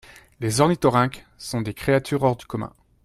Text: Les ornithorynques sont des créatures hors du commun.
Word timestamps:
Les 0.39 0.61
ornithorynques 0.61 1.27
sont 1.37 1.61
des 1.61 1.75
créatures 1.75 2.23
hors 2.23 2.35
du 2.35 2.47
commun. 2.47 2.73